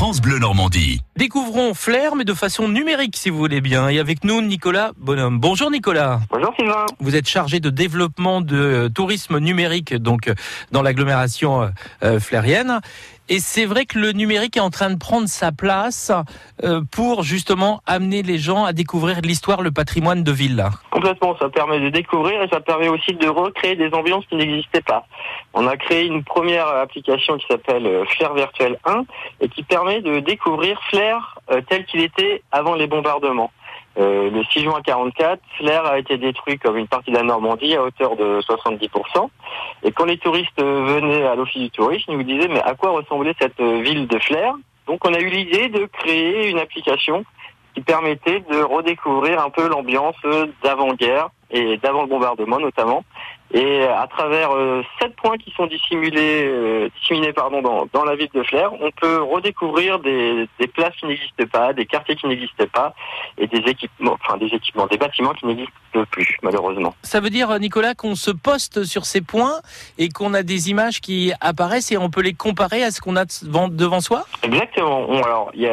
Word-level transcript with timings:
France 0.00 0.22
Bleu 0.22 0.38
Normandie. 0.38 1.02
Découvrons 1.16 1.74
Flair, 1.74 2.16
mais 2.16 2.24
de 2.24 2.32
façon 2.32 2.68
numérique, 2.70 3.18
si 3.18 3.28
vous 3.28 3.36
voulez 3.36 3.60
bien. 3.60 3.90
Et 3.90 3.98
avec 3.98 4.24
nous, 4.24 4.40
Nicolas 4.40 4.92
Bonhomme. 4.96 5.38
Bonjour 5.38 5.70
Nicolas. 5.70 6.20
Bonjour 6.30 6.54
Sylvain. 6.58 6.86
Vous 7.00 7.16
êtes 7.16 7.28
chargé 7.28 7.60
de 7.60 7.68
développement 7.68 8.40
de 8.40 8.90
tourisme 8.94 9.38
numérique, 9.40 9.94
donc 9.94 10.32
dans 10.72 10.80
l'agglomération 10.80 11.70
euh, 12.02 12.18
flairienne. 12.18 12.80
Et 13.32 13.38
c'est 13.38 13.64
vrai 13.64 13.86
que 13.86 13.96
le 13.96 14.10
numérique 14.10 14.56
est 14.56 14.60
en 14.60 14.70
train 14.70 14.90
de 14.90 14.98
prendre 14.98 15.28
sa 15.28 15.52
place 15.52 16.10
euh, 16.64 16.80
pour 16.90 17.22
justement 17.22 17.80
amener 17.86 18.24
les 18.24 18.38
gens 18.38 18.64
à 18.64 18.72
découvrir 18.72 19.20
l'histoire, 19.20 19.62
le 19.62 19.70
patrimoine 19.70 20.24
de 20.24 20.32
ville. 20.32 20.64
Complètement, 20.90 21.38
ça 21.38 21.48
permet 21.48 21.78
de 21.78 21.90
découvrir 21.90 22.42
et 22.42 22.48
ça 22.48 22.58
permet 22.58 22.88
aussi 22.88 23.12
de 23.12 23.28
recréer 23.28 23.76
des 23.76 23.94
ambiances 23.94 24.26
qui 24.26 24.34
n'existaient 24.34 24.82
pas. 24.82 25.06
On 25.54 25.68
a 25.68 25.76
créé 25.76 26.06
une 26.06 26.24
première 26.24 26.66
application 26.66 27.38
qui 27.38 27.46
s'appelle 27.48 27.86
euh, 27.86 28.04
Flair 28.06 28.34
Virtuel 28.34 28.80
1 28.84 29.04
et 29.42 29.48
qui 29.48 29.62
permet 29.62 30.00
de 30.00 30.18
découvrir 30.18 30.80
Flair 30.90 31.38
euh, 31.52 31.60
tel 31.68 31.86
qu'il 31.86 32.00
était 32.00 32.42
avant 32.50 32.74
les 32.74 32.88
bombardements. 32.88 33.52
Euh, 33.98 34.30
le 34.30 34.44
6 34.44 34.60
juin 34.60 34.80
44, 34.84 35.40
Flair 35.58 35.84
a 35.84 35.98
été 35.98 36.16
détruit 36.16 36.58
comme 36.58 36.76
une 36.76 36.86
partie 36.86 37.10
de 37.10 37.16
la 37.16 37.24
Normandie 37.24 37.74
à 37.74 37.82
hauteur 37.82 38.16
de 38.16 38.40
70%. 38.40 39.28
Et 39.82 39.92
quand 39.92 40.04
les 40.04 40.18
touristes 40.18 40.60
venaient 40.60 41.26
à 41.26 41.34
l'office 41.34 41.62
du 41.62 41.70
tourisme, 41.70 42.12
ils 42.12 42.18
nous 42.18 42.22
disaient 42.22 42.48
mais 42.48 42.62
à 42.62 42.74
quoi 42.74 42.90
ressemblait 42.90 43.34
cette 43.40 43.60
ville 43.60 44.06
de 44.06 44.18
Flair? 44.18 44.54
Donc 44.86 45.04
on 45.04 45.12
a 45.12 45.20
eu 45.20 45.28
l'idée 45.28 45.68
de 45.68 45.86
créer 45.86 46.50
une 46.50 46.58
application 46.58 47.24
qui 47.74 47.80
permettait 47.80 48.40
de 48.40 48.62
redécouvrir 48.62 49.40
un 49.44 49.50
peu 49.50 49.68
l'ambiance 49.68 50.16
d'avant-guerre 50.62 51.28
et 51.50 51.76
d'avant 51.78 52.02
le 52.02 52.08
bombardement 52.08 52.58
notamment. 52.58 53.04
Et 53.52 53.82
à 53.82 54.06
travers 54.06 54.52
euh, 54.52 54.82
sept 55.00 55.14
points 55.16 55.36
qui 55.36 55.50
sont 55.52 55.66
dissimulés, 55.66 56.44
euh, 56.44 56.88
disséminés 57.00 57.32
pardon, 57.32 57.62
dans, 57.62 57.88
dans, 57.92 58.04
la 58.04 58.14
ville 58.14 58.28
de 58.32 58.42
Flair, 58.44 58.72
on 58.80 58.90
peut 58.92 59.20
redécouvrir 59.22 59.98
des, 59.98 60.46
des 60.60 60.68
places 60.68 60.94
qui 61.00 61.06
n'existent 61.06 61.46
pas, 61.50 61.72
des 61.72 61.86
quartiers 61.86 62.14
qui 62.14 62.28
n'existent 62.28 62.66
pas, 62.72 62.94
et 63.38 63.48
des 63.48 63.58
équipements, 63.68 64.16
enfin 64.22 64.36
des 64.36 64.46
équipements, 64.46 64.86
des 64.86 64.98
bâtiments 64.98 65.32
qui 65.32 65.46
n'existent 65.46 65.72
plus 66.12 66.36
malheureusement. 66.42 66.94
Ça 67.02 67.18
veut 67.18 67.30
dire 67.30 67.58
Nicolas 67.58 67.94
qu'on 67.94 68.14
se 68.14 68.30
poste 68.30 68.84
sur 68.84 69.04
ces 69.04 69.20
points 69.20 69.60
et 69.98 70.08
qu'on 70.08 70.34
a 70.34 70.44
des 70.44 70.70
images 70.70 71.00
qui 71.00 71.32
apparaissent 71.40 71.90
et 71.90 71.96
on 71.96 72.10
peut 72.10 72.22
les 72.22 72.34
comparer 72.34 72.84
à 72.84 72.92
ce 72.92 73.00
qu'on 73.00 73.16
a 73.16 73.24
devant, 73.24 73.68
devant 73.68 74.00
soi? 74.00 74.24
Exactement. 74.42 75.06
On, 75.08 75.22
alors, 75.22 75.50
y 75.54 75.66
a, 75.66 75.72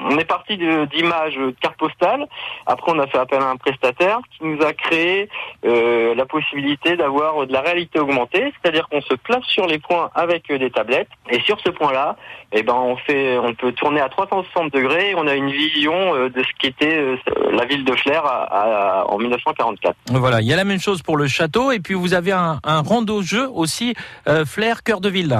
on 0.00 0.18
est 0.18 0.24
parti 0.24 0.56
d'images 0.56 1.36
de, 1.36 1.54
cartes 1.60 1.78
postales. 1.78 2.26
Après, 2.66 2.92
on 2.92 2.98
a 2.98 3.06
fait 3.06 3.18
appel 3.18 3.40
à 3.40 3.50
un 3.50 3.56
prestataire 3.56 4.18
qui 4.36 4.44
nous 4.44 4.60
a 4.62 4.72
créé 4.72 5.28
euh, 5.64 6.14
la 6.14 6.26
possibilité 6.26 6.95
d'avoir 6.96 7.46
de 7.46 7.52
la 7.52 7.60
réalité 7.60 7.98
augmentée, 7.98 8.52
c'est-à-dire 8.60 8.88
qu'on 8.88 9.00
se 9.02 9.14
place 9.14 9.44
sur 9.44 9.66
les 9.66 9.78
points 9.78 10.10
avec 10.14 10.50
des 10.52 10.70
tablettes 10.70 11.08
et 11.30 11.40
sur 11.40 11.60
ce 11.60 11.70
point-là, 11.70 12.16
eh 12.52 12.62
ben 12.62 12.74
on 12.74 12.96
fait, 12.96 13.38
on 13.38 13.54
peut 13.54 13.72
tourner 13.72 14.00
à 14.00 14.08
360 14.08 14.72
degrés. 14.72 15.10
Et 15.10 15.14
on 15.14 15.26
a 15.26 15.34
une 15.34 15.50
vision 15.50 16.14
euh, 16.14 16.30
de 16.30 16.42
ce 16.42 16.48
qu'était 16.58 16.96
euh, 16.96 17.16
la 17.52 17.64
ville 17.64 17.84
de 17.84 17.94
à, 18.14 19.02
à, 19.02 19.06
en 19.08 19.18
1944. 19.18 19.96
Voilà, 20.12 20.40
il 20.40 20.46
y 20.46 20.52
a 20.52 20.56
la 20.56 20.64
même 20.64 20.80
chose 20.80 21.02
pour 21.02 21.16
le 21.16 21.26
château 21.26 21.72
et 21.72 21.80
puis 21.80 21.94
vous 21.94 22.14
avez 22.14 22.32
un, 22.32 22.60
un 22.64 22.80
rando-jeu 22.80 23.48
aussi 23.52 23.94
euh, 24.28 24.44
Flair 24.44 24.82
cœur 24.82 25.00
de 25.00 25.08
ville. 25.08 25.36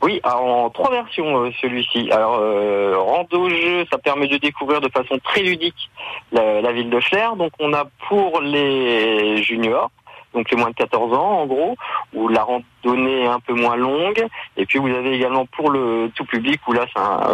Oui, 0.00 0.20
en 0.22 0.70
trois 0.70 0.90
versions 0.92 1.44
euh, 1.44 1.50
celui-ci. 1.60 2.10
Alors 2.12 2.38
euh, 2.38 2.94
rando 2.96 3.50
jeu, 3.50 3.84
ça 3.90 3.98
permet 3.98 4.28
de 4.28 4.36
découvrir 4.36 4.80
de 4.80 4.88
façon 4.88 5.18
très 5.24 5.42
ludique 5.42 5.90
la, 6.30 6.60
la 6.60 6.72
ville 6.72 6.88
de 6.88 7.00
Flair. 7.00 7.34
Donc 7.34 7.52
on 7.58 7.72
a 7.72 7.84
pour 8.08 8.40
les 8.40 9.42
juniors 9.42 9.90
donc 10.38 10.50
les 10.50 10.56
moins 10.56 10.70
de 10.70 10.74
14 10.74 11.12
ans 11.14 11.40
en 11.40 11.46
gros, 11.46 11.76
où 12.14 12.28
la 12.28 12.44
randonnée 12.44 13.22
est 13.22 13.26
un 13.26 13.40
peu 13.40 13.54
moins 13.54 13.76
longue. 13.76 14.24
Et 14.56 14.66
puis 14.66 14.78
vous 14.78 14.88
avez 14.88 15.12
également 15.12 15.46
pour 15.46 15.70
le 15.70 16.10
tout 16.14 16.24
public, 16.24 16.60
où 16.68 16.72
là 16.72 16.86
ça, 16.94 17.28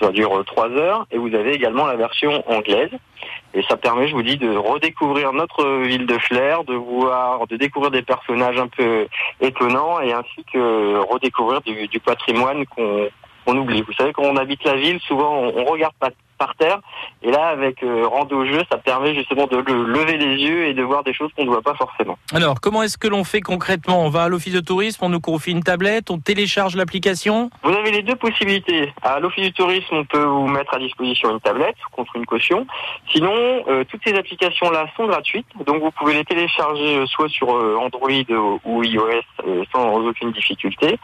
ça 0.00 0.12
dure 0.12 0.44
3 0.44 0.70
heures, 0.70 1.06
et 1.10 1.18
vous 1.18 1.34
avez 1.34 1.54
également 1.54 1.86
la 1.86 1.96
version 1.96 2.42
anglaise. 2.48 2.90
Et 3.54 3.62
ça 3.68 3.76
permet, 3.76 4.06
je 4.06 4.14
vous 4.14 4.22
dis, 4.22 4.36
de 4.36 4.56
redécouvrir 4.56 5.32
notre 5.32 5.82
ville 5.82 6.06
de 6.06 6.18
Flair, 6.18 6.62
de 6.64 6.74
voir, 6.74 7.46
de 7.48 7.56
découvrir 7.56 7.90
des 7.90 8.02
personnages 8.02 8.58
un 8.58 8.68
peu 8.68 9.08
étonnants, 9.40 10.00
et 10.00 10.12
ainsi 10.12 10.44
que 10.52 10.98
redécouvrir 11.10 11.60
du, 11.62 12.00
patrimoine 12.00 12.64
qu'on 12.66 13.08
on 13.46 13.56
oublie. 13.56 13.82
Vous 13.82 13.92
savez, 13.94 14.12
quand 14.12 14.24
on 14.24 14.36
habite 14.36 14.62
la 14.64 14.76
ville, 14.76 15.00
souvent 15.00 15.32
on, 15.34 15.52
on 15.58 15.64
regarde 15.64 15.94
pas 15.98 16.10
par 16.36 16.54
terre. 16.56 16.80
Et 17.22 17.30
là, 17.30 17.48
avec 17.48 17.82
euh, 17.82 18.06
Rando 18.06 18.44
Jeu, 18.44 18.62
ça 18.70 18.78
permet 18.78 19.14
justement 19.14 19.46
de 19.46 19.56
le, 19.56 19.84
lever 19.84 20.16
les 20.16 20.36
yeux 20.36 20.66
et 20.66 20.74
de 20.74 20.82
voir 20.82 21.02
des 21.04 21.12
choses 21.12 21.30
qu'on 21.34 21.44
ne 21.44 21.50
voit 21.50 21.62
pas 21.62 21.74
forcément. 21.74 22.18
Alors, 22.32 22.60
comment 22.60 22.82
est-ce 22.82 22.98
que 22.98 23.08
l'on 23.08 23.24
fait 23.24 23.40
concrètement? 23.40 24.04
On 24.04 24.08
va 24.08 24.24
à 24.24 24.28
l'office 24.28 24.54
de 24.54 24.60
tourisme, 24.60 25.04
on 25.04 25.08
nous 25.08 25.20
confie 25.20 25.52
une 25.52 25.62
tablette, 25.62 26.10
on 26.10 26.18
télécharge 26.18 26.76
l'application? 26.76 27.50
Vous 27.62 27.72
avez 27.72 27.90
les 27.90 28.02
deux 28.02 28.16
possibilités. 28.16 28.92
À 29.02 29.20
l'office 29.20 29.44
du 29.44 29.52
tourisme, 29.52 29.94
on 29.94 30.04
peut 30.04 30.22
vous 30.22 30.46
mettre 30.46 30.74
à 30.74 30.78
disposition 30.78 31.30
une 31.30 31.40
tablette 31.40 31.76
contre 31.92 32.16
une 32.16 32.26
caution. 32.26 32.66
Sinon, 33.12 33.32
euh, 33.68 33.84
toutes 33.84 34.02
ces 34.04 34.14
applications-là 34.14 34.86
sont 34.96 35.06
gratuites, 35.06 35.46
donc 35.66 35.82
vous 35.82 35.90
pouvez 35.90 36.14
les 36.14 36.24
télécharger 36.24 36.98
euh, 36.98 37.06
soit 37.06 37.28
sur 37.28 37.54
euh, 37.54 37.76
Android 37.76 38.10
ou 38.64 38.82
iOS 38.82 39.22
sans 39.72 40.06
aucune 40.06 40.32
difficulté. 40.32 40.98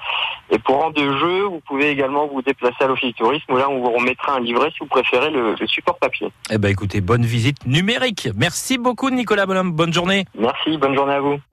Et 0.51 0.59
pour 0.59 0.81
Rando 0.81 1.19
Jeu, 1.19 1.45
vous 1.45 1.61
pouvez 1.67 1.91
également 1.91 2.27
vous 2.27 2.43
déplacer 2.43 2.77
à 2.81 2.87
l'office 2.87 3.09
du 3.09 3.15
tourisme, 3.15 3.53
où 3.53 3.57
là, 3.57 3.69
on 3.69 3.81
vous 3.81 3.91
remettra 3.91 4.37
un 4.37 4.41
livret 4.41 4.71
si 4.71 4.79
vous 4.81 4.87
préférez 5.23 5.31
le, 5.31 5.55
le, 5.59 5.67
support 5.67 5.99
papier. 5.99 6.29
Eh 6.51 6.59
ben 6.59 6.69
écoutez, 6.69 7.01
bonne 7.01 7.25
visite 7.25 7.65
numérique. 7.67 8.29
Merci 8.37 8.79
beaucoup 8.79 9.11
Nicolas 9.11 9.47
Bonhomme, 9.47 9.73
bonne 9.73 9.93
journée. 9.93 10.25
Merci, 10.39 10.77
bonne 10.77 10.95
journée 10.95 11.15
à 11.15 11.21
vous. 11.21 11.39